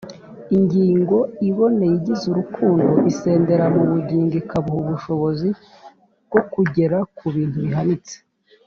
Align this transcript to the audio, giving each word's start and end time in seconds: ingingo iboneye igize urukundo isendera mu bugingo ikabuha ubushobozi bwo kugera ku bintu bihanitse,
ingingo 0.57 1.17
iboneye 1.49 1.93
igize 1.99 2.23
urukundo 2.31 2.87
isendera 3.11 3.65
mu 3.75 3.83
bugingo 3.91 4.33
ikabuha 4.41 4.79
ubushobozi 4.87 5.49
bwo 6.27 6.41
kugera 6.53 6.97
ku 7.17 7.25
bintu 7.35 7.57
bihanitse, 7.65 8.15